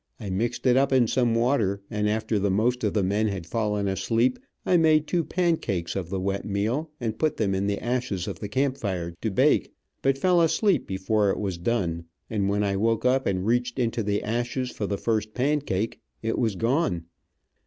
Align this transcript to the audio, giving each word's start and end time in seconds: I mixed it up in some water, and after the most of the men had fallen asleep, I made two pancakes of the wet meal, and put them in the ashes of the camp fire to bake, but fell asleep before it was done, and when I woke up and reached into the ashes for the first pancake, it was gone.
I 0.19 0.31
mixed 0.31 0.65
it 0.65 0.75
up 0.75 0.91
in 0.91 1.05
some 1.05 1.35
water, 1.35 1.83
and 1.91 2.09
after 2.09 2.39
the 2.39 2.49
most 2.49 2.83
of 2.83 2.95
the 2.95 3.03
men 3.03 3.27
had 3.27 3.45
fallen 3.45 3.87
asleep, 3.87 4.39
I 4.65 4.75
made 4.75 5.05
two 5.05 5.23
pancakes 5.23 5.95
of 5.95 6.09
the 6.09 6.19
wet 6.19 6.43
meal, 6.43 6.89
and 6.99 7.19
put 7.19 7.37
them 7.37 7.53
in 7.53 7.67
the 7.67 7.77
ashes 7.77 8.27
of 8.27 8.39
the 8.39 8.49
camp 8.49 8.77
fire 8.79 9.13
to 9.21 9.29
bake, 9.29 9.71
but 10.01 10.17
fell 10.17 10.41
asleep 10.41 10.87
before 10.87 11.29
it 11.29 11.37
was 11.39 11.59
done, 11.59 12.05
and 12.31 12.49
when 12.49 12.63
I 12.63 12.77
woke 12.77 13.05
up 13.05 13.27
and 13.27 13.45
reached 13.45 13.77
into 13.77 14.01
the 14.01 14.23
ashes 14.23 14.71
for 14.71 14.87
the 14.87 14.97
first 14.97 15.35
pancake, 15.35 15.99
it 16.23 16.39
was 16.39 16.55
gone. 16.55 17.03